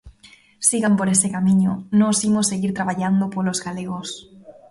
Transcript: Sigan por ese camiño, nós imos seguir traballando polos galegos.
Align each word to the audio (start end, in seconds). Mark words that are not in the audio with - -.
Sigan 0.69 0.93
por 0.97 1.07
ese 1.15 1.27
camiño, 1.35 1.71
nós 1.99 2.17
imos 2.29 2.49
seguir 2.51 2.71
traballando 2.77 3.31
polos 3.33 3.59
galegos. 3.65 4.07